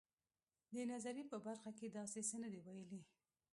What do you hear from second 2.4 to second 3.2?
نه دي ویلي.